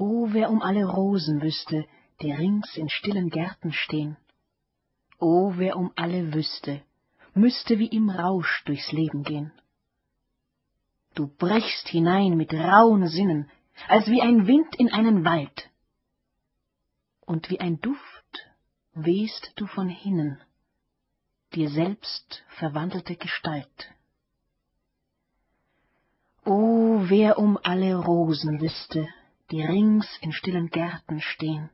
O, 0.00 0.32
wer 0.32 0.48
um 0.50 0.62
alle 0.62 0.86
Rosen 0.86 1.42
wüsste, 1.42 1.86
die 2.22 2.32
rings 2.32 2.74
in 2.78 2.88
stillen 2.88 3.28
Gärten 3.28 3.70
stehn. 3.70 4.16
O, 5.18 5.52
wer 5.58 5.76
um 5.76 5.92
alle 5.94 6.32
wüsste, 6.32 6.80
müsste 7.34 7.78
wie 7.78 7.88
im 7.88 8.08
Rausch 8.08 8.64
durchs 8.64 8.92
Leben 8.92 9.24
gehen. 9.24 9.52
Du 11.14 11.26
brechst 11.26 11.86
hinein 11.88 12.38
mit 12.38 12.54
rauen 12.54 13.08
Sinnen, 13.08 13.50
als 13.88 14.06
wie 14.06 14.22
ein 14.22 14.46
Wind 14.46 14.74
in 14.76 14.90
einen 14.90 15.26
Wald. 15.26 15.68
Und 17.26 17.50
wie 17.50 17.60
ein 17.60 17.78
Duft 17.82 18.48
wehst 18.94 19.52
du 19.56 19.66
von 19.66 19.90
hinnen, 19.90 20.40
dir 21.52 21.68
selbst 21.68 22.42
verwandelte 22.48 23.16
Gestalt. 23.16 23.92
O, 26.46 27.02
wer 27.02 27.38
um 27.38 27.58
alle 27.62 27.96
Rosen 27.96 28.62
wüsste, 28.62 29.06
die 29.50 29.62
rings 29.62 30.06
in 30.20 30.32
stillen 30.32 30.68
Gärten 30.70 31.20
stehn. 31.20 31.70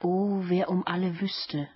O, 0.00 0.42
wer 0.48 0.68
um 0.68 0.86
alle 0.86 1.20
wüsste, 1.20 1.68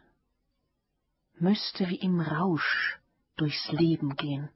müsste 1.39 1.89
wie 1.89 1.97
im 1.97 2.21
Rausch 2.21 2.99
durchs 3.37 3.71
Leben 3.73 4.17
gehen. 4.17 4.51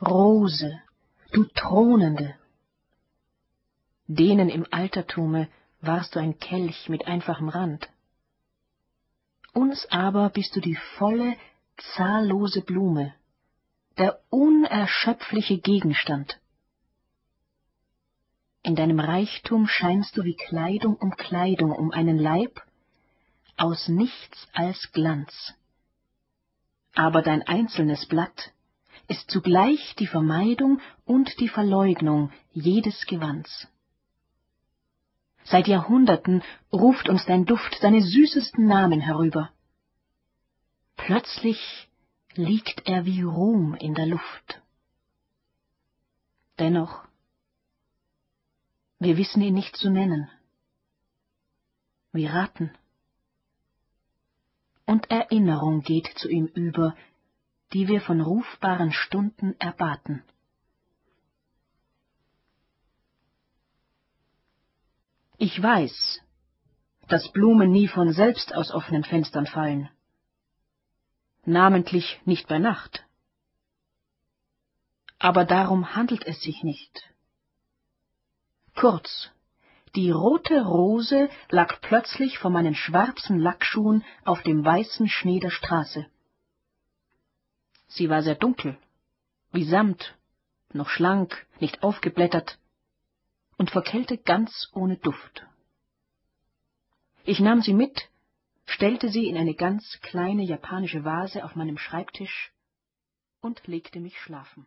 Rose, 0.00 0.80
du 1.32 1.44
Thronende, 1.44 2.34
denen 4.06 4.48
im 4.48 4.66
Altertume 4.70 5.48
warst 5.82 6.14
du 6.14 6.20
ein 6.20 6.38
Kelch 6.38 6.88
mit 6.88 7.06
einfachem 7.06 7.48
Rand. 7.48 7.88
Uns 9.52 9.86
aber 9.90 10.30
bist 10.30 10.56
du 10.56 10.60
die 10.60 10.78
volle, 10.96 11.36
zahllose 11.94 12.62
Blume, 12.62 13.14
der 14.00 14.18
unerschöpfliche 14.30 15.58
Gegenstand. 15.58 16.40
In 18.62 18.74
deinem 18.74 18.98
Reichtum 18.98 19.68
scheinst 19.68 20.16
du 20.16 20.24
wie 20.24 20.36
Kleidung 20.36 20.96
um 20.96 21.10
Kleidung 21.10 21.70
um 21.72 21.90
einen 21.92 22.18
Leib, 22.18 22.62
aus 23.58 23.88
nichts 23.88 24.48
als 24.54 24.90
Glanz. 24.92 25.54
Aber 26.94 27.20
dein 27.20 27.42
einzelnes 27.42 28.06
Blatt 28.06 28.52
ist 29.06 29.30
zugleich 29.30 29.94
die 29.98 30.06
Vermeidung 30.06 30.80
und 31.04 31.38
die 31.38 31.48
Verleugnung 31.48 32.32
jedes 32.52 33.04
Gewands. 33.04 33.68
Seit 35.44 35.68
Jahrhunderten 35.68 36.42
ruft 36.72 37.10
uns 37.10 37.26
dein 37.26 37.44
Duft 37.44 37.76
seine 37.82 38.00
süßesten 38.00 38.66
Namen 38.66 39.00
herüber. 39.00 39.50
Plötzlich 40.96 41.89
liegt 42.34 42.86
er 42.86 43.04
wie 43.04 43.22
Ruhm 43.22 43.74
in 43.74 43.94
der 43.94 44.06
Luft. 44.06 44.62
Dennoch, 46.58 47.04
wir 48.98 49.16
wissen 49.16 49.40
ihn 49.40 49.54
nicht 49.54 49.76
zu 49.76 49.90
nennen. 49.90 50.30
Wir 52.12 52.30
raten. 52.32 52.70
Und 54.84 55.10
Erinnerung 55.10 55.82
geht 55.82 56.08
zu 56.18 56.28
ihm 56.28 56.46
über, 56.46 56.94
die 57.72 57.88
wir 57.88 58.00
von 58.00 58.20
rufbaren 58.20 58.92
Stunden 58.92 59.54
erbaten. 59.58 60.22
Ich 65.38 65.62
weiß, 65.62 66.20
dass 67.08 67.32
Blumen 67.32 67.70
nie 67.70 67.88
von 67.88 68.12
selbst 68.12 68.54
aus 68.54 68.70
offenen 68.70 69.04
Fenstern 69.04 69.46
fallen, 69.46 69.88
namentlich 71.44 72.20
nicht 72.24 72.48
bei 72.48 72.58
Nacht. 72.58 73.04
Aber 75.18 75.44
darum 75.44 75.94
handelt 75.94 76.26
es 76.26 76.40
sich 76.40 76.62
nicht. 76.62 77.02
Kurz, 78.74 79.30
die 79.94 80.10
rote 80.10 80.64
Rose 80.64 81.28
lag 81.50 81.80
plötzlich 81.80 82.38
vor 82.38 82.50
meinen 82.50 82.74
schwarzen 82.74 83.38
Lackschuhen 83.38 84.04
auf 84.24 84.42
dem 84.42 84.64
weißen 84.64 85.08
Schnee 85.08 85.40
der 85.40 85.50
Straße. 85.50 86.06
Sie 87.88 88.08
war 88.08 88.22
sehr 88.22 88.36
dunkel, 88.36 88.78
wie 89.52 89.64
Samt, 89.64 90.16
noch 90.72 90.88
schlank, 90.88 91.46
nicht 91.58 91.82
aufgeblättert, 91.82 92.58
und 93.56 93.70
vor 93.70 93.82
Kälte 93.82 94.16
ganz 94.16 94.70
ohne 94.72 94.96
Duft. 94.96 95.44
Ich 97.24 97.40
nahm 97.40 97.60
sie 97.60 97.74
mit, 97.74 98.08
stellte 98.80 99.10
sie 99.10 99.28
in 99.28 99.36
eine 99.36 99.54
ganz 99.54 100.00
kleine 100.00 100.42
japanische 100.42 101.04
Vase 101.04 101.44
auf 101.44 101.54
meinem 101.54 101.76
Schreibtisch 101.76 102.50
und 103.42 103.66
legte 103.66 104.00
mich 104.00 104.18
schlafen. 104.18 104.66